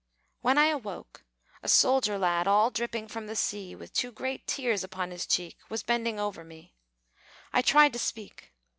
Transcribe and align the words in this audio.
When 0.41 0.57
I 0.57 0.65
awoke, 0.69 1.25
a 1.61 1.69
soldier 1.69 2.17
lad, 2.17 2.47
All 2.47 2.71
dripping 2.71 3.07
from 3.07 3.27
the 3.27 3.35
sea, 3.35 3.75
With 3.75 3.93
two 3.93 4.11
great 4.11 4.47
tears 4.47 4.83
upon 4.83 5.11
his 5.11 5.27
cheeks, 5.27 5.63
Was 5.69 5.83
bending 5.83 6.19
over 6.19 6.43
me. 6.43 6.73
I 7.53 7.61
tried 7.61 7.93
to 7.93 7.99
speak. 7.99 8.51